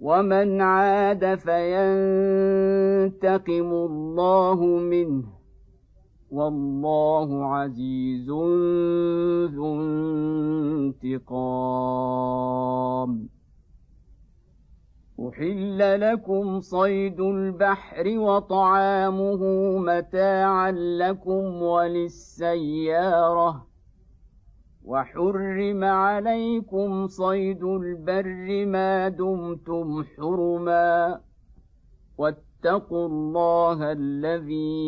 [0.00, 1.60] ومن عاد فينتقم
[3.72, 5.24] الله منه
[6.30, 8.30] والله عزيز
[9.54, 9.74] ذو
[11.02, 12.16] انتقام.
[15.20, 19.42] احل لكم صيد البحر وطعامه
[19.78, 22.96] متاعا لكم وللسياره
[24.86, 31.20] وحرم عليكم صيد البر ما دمتم حرما
[32.18, 34.86] واتقوا الله الذي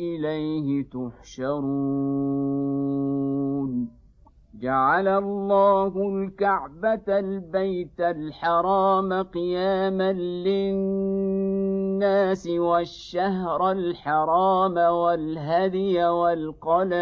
[0.00, 1.64] إليه تحشرون
[4.64, 10.12] جعل الله الكعبة البيت الحرام قياما
[10.46, 16.94] للناس والشهر الحرام والهدي والقلائد.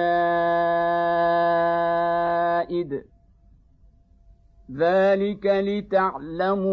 [4.76, 6.72] ذلك لتعلموا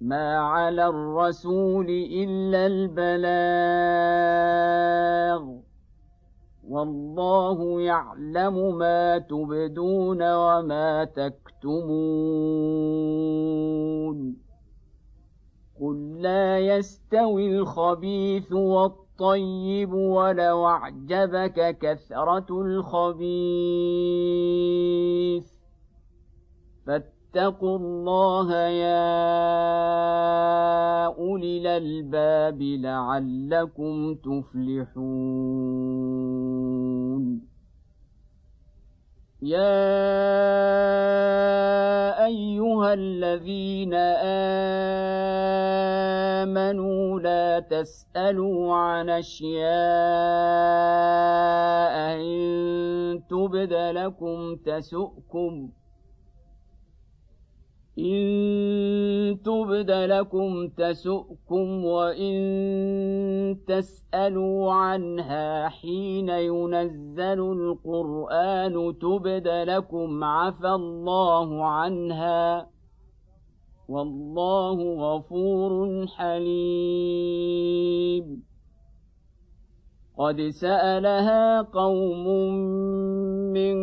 [0.00, 3.30] ما على الرسول الا البلاغ
[6.68, 12.50] والله يعلم ما تبدون وما تكتمون
[15.80, 23.20] قل لا يستوي الخبيث والطيب ولو اعجبك كثره الخبيث
[27.34, 29.06] فاتقوا الله يا
[31.06, 35.10] أولي الألباب لعلكم تفلحون.
[39.42, 39.86] يا
[42.26, 43.94] أيها الذين
[46.44, 49.70] آمنوا لا تسألوا عن أشياء
[52.20, 55.70] إن تبد لكم تسؤكم
[57.98, 62.36] إن تبد لكم تسؤكم وإن
[63.66, 72.66] تسألوا عنها حين ينزل القرآن تبد لكم عفى الله عنها
[73.88, 77.70] والله غفور حليم
[80.18, 82.26] قد سالها قوم
[83.52, 83.76] من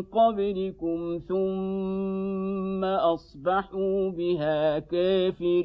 [0.00, 5.64] قبلكم ثم أصبحوا بها كافرين.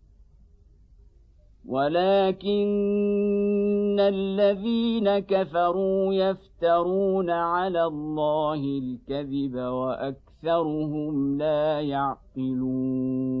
[1.67, 2.67] ولكن
[3.99, 13.40] الذين كفروا يفترون على الله الكذب وأكثرهم لا يعقلون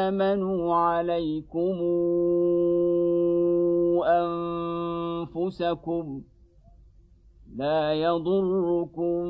[0.08, 1.78] آمنوا عليكم
[5.36, 6.22] أنفسكم
[7.56, 9.26] لا يضركم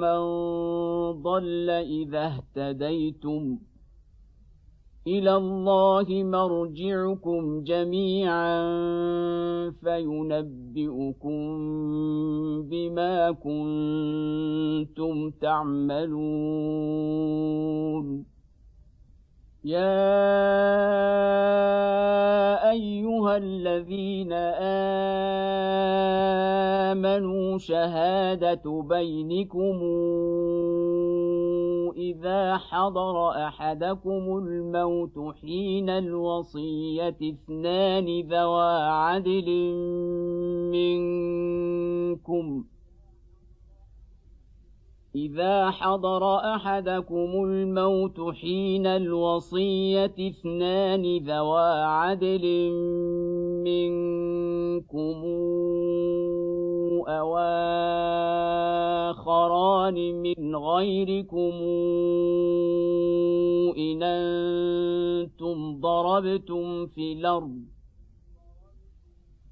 [0.00, 0.22] من
[1.22, 3.58] ضل إذا اهتديتم.
[5.06, 8.60] إلى الله مرجعكم جميعا
[9.70, 11.40] فينبئكم
[12.62, 16.12] بما كنتم تعملون.
[19.64, 19.80] يا
[22.70, 24.32] ايها الذين
[26.92, 29.80] امنوا شهاده بينكم
[31.96, 39.48] اذا حضر احدكم الموت حين الوصيه اثنان ذوى عدل
[40.72, 42.64] منكم
[45.14, 52.70] إذا حضر أحدكم الموت حين الوصية اثنان ذوى عدل
[53.64, 55.16] منكم
[57.08, 57.38] أو
[59.10, 61.52] آخران من غيركم
[63.78, 67.81] إن أنتم ضربتم في الأرض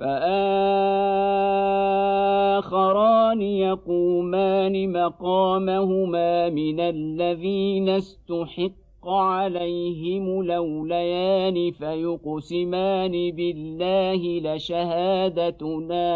[0.00, 1.76] فآخران
[3.42, 16.06] يقومان مقامهما من الذين استحق عليهم لوليان فيقسمان بالله لشهادتنا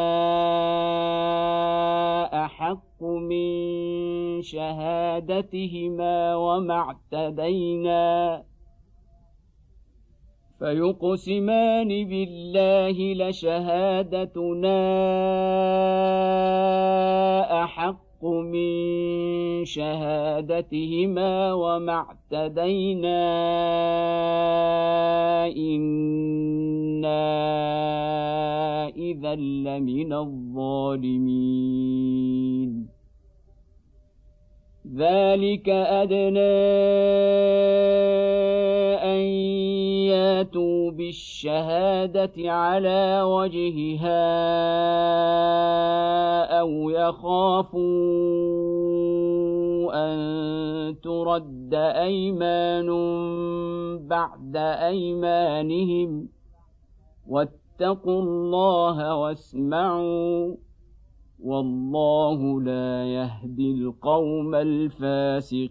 [2.44, 8.49] أحق من شهادتهما وما اعتدينا
[10.60, 14.80] فيقسمان بالله لشهادتنا
[17.64, 18.70] أحق من
[19.64, 23.22] شهادتهما وما اعتدينا
[25.56, 27.24] إنا
[28.88, 31.70] إذا لمن الظالمين.
[34.96, 36.60] ذلك أدنى
[39.02, 39.20] أن
[40.10, 44.20] ياتوا بالشهادة على وجهها
[46.60, 47.81] أو يخافوا
[49.94, 50.20] أن
[51.01, 52.89] ترد أيمان
[54.06, 56.28] بعد أيمانهم.
[57.28, 60.55] واتقوا الله واسمعوا
[61.44, 65.70] والله لا يهدي القوم الفاسقين.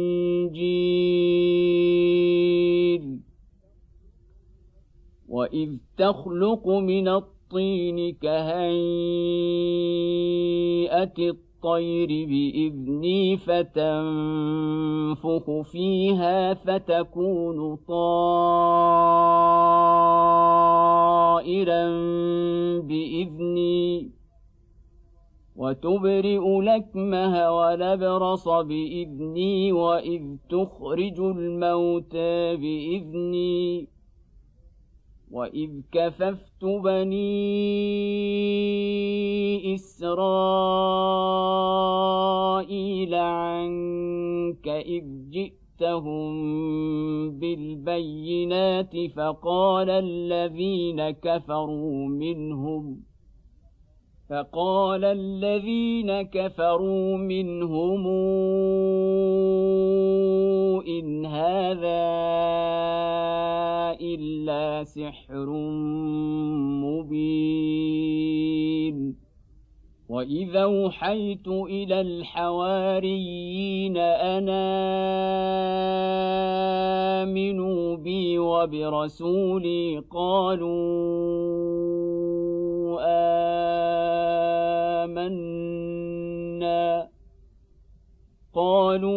[0.41, 1.61] والانجيل
[5.29, 8.71] وإذ تخلق من الطين كهيئة
[11.19, 14.41] الطير بإذني فتنفخ
[15.61, 18.21] فيها فتكون طائرا
[22.79, 24.20] بإذني.
[25.55, 33.87] وتبرئ لكمه ولبرص بإذني وإذ تخرج الموتى بإذني
[35.31, 37.35] وإذ كففت بني
[39.75, 40.35] إسرائيل
[43.15, 46.31] عنك إذ جئتهم
[47.39, 53.10] بالبينات فقال الذين كفروا منهم
[54.31, 58.07] فقال الذين كفروا منهم
[60.87, 62.03] إن هذا
[64.01, 65.49] إلا سحر
[66.83, 68.21] مبين.
[70.11, 74.49] واذا اوحيت إلى الحواريين ان
[77.23, 80.71] امنوا بي وبرسولي قالوا
[85.03, 85.37] آمنا
[88.53, 89.11] قالوا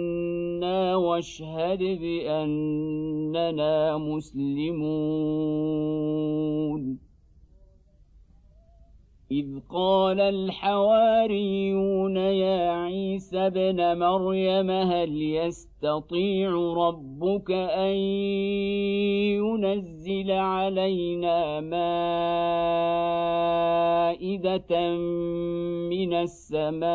[0.00, 5.10] آمنا واشهد بأننا مسلمون
[9.30, 17.94] إذ قال الحواريون يا عيسى ابن مريم هل يستطيع ربك أن
[19.38, 21.60] ينزل علينا
[24.10, 24.96] مائدة
[25.90, 26.90] من السماء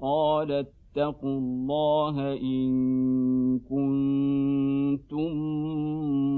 [0.00, 2.68] قال اتقوا الله إن
[3.58, 5.32] كنتم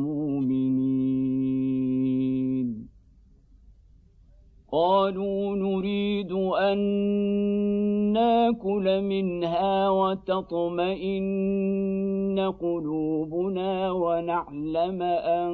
[0.03, 1.88] مؤمنين.
[4.79, 6.79] قالوا نريد أن
[8.13, 11.19] ناكل منها وتطمئن
[12.61, 15.53] قلوبنا ونعلم أن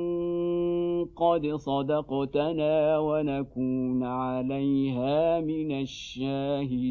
[1.16, 6.84] قد صدقتنا ونكون عليها من الشاهدين.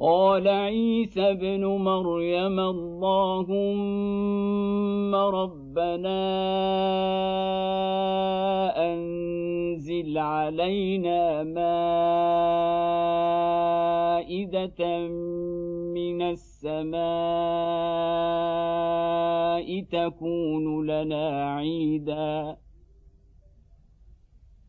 [0.00, 3.54] قال عيسى ابن مريم اللهم
[5.14, 6.20] ربنا
[8.92, 11.88] أنزل علينا مائدة
[15.92, 17.00] من السماء
[19.82, 22.59] تكون لنا عيدا.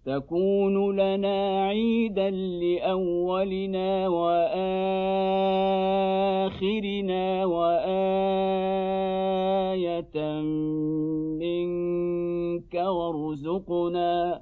[0.05, 4.65] تكون لنا عيدا لأولنا وآخرنا
[7.45, 8.81] وآية
[11.39, 14.41] منك وارزقنا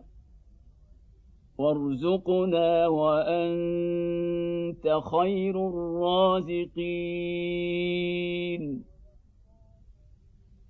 [1.58, 3.80] وارزقنا وأنت
[5.12, 6.80] خير الرازقين.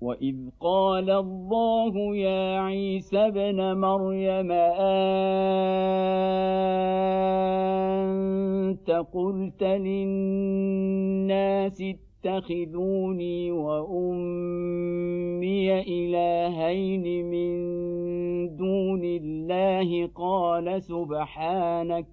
[0.00, 4.52] واذ قال الله يا عيسى ابن مريم
[8.68, 10.98] انت قلت للناس
[11.82, 14.60] اتخذوني وامي
[15.80, 17.58] الهين من
[18.56, 22.06] دون الله قال سبحانك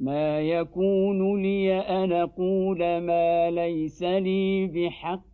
[0.00, 5.33] ما يكون لي ان أقول ما ليس لي بحق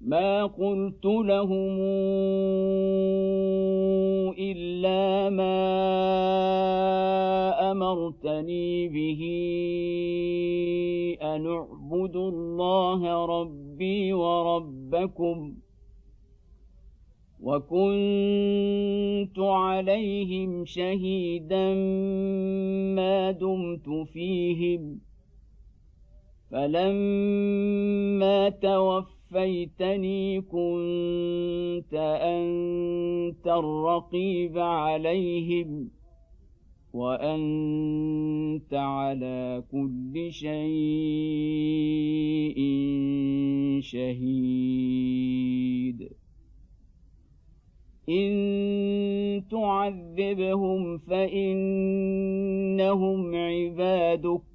[0.00, 1.78] ما قلت لهم
[4.38, 5.60] الا ما
[7.70, 9.22] امرتني به
[11.22, 15.54] ان اعبدوا الله ربي وربكم
[17.40, 21.74] وكنت عليهم شهيدا
[22.94, 25.00] ما دمت فيهم
[26.50, 28.48] فلما
[29.30, 35.90] توفيتني كنت انت الرقيب عليهم
[36.92, 40.50] وانت على كل شيء
[43.80, 45.20] شهيد
[48.08, 51.74] ان تعذبهم فانهم
[53.34, 54.49] عبادك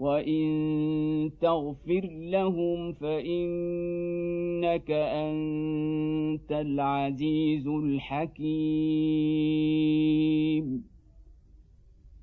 [0.00, 8.50] وان تغفر لهم فانك انت العزيز الحكيم.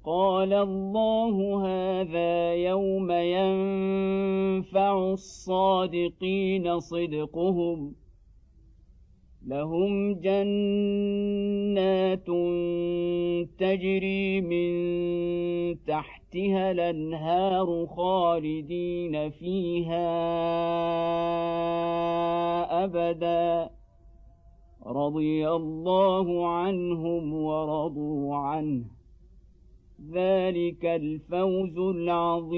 [0.06, 7.94] قال الله هذا يوم ينفع الصادقين صدقهم
[9.48, 10.48] لهم جنات
[13.60, 14.72] تجري من
[15.88, 20.08] تحتها الأنهار خالدين فيها
[22.84, 23.70] أبدا.
[24.86, 28.84] رضي الله عنهم ورضوا عنه.
[30.12, 32.58] ذلك الفوز العظيم.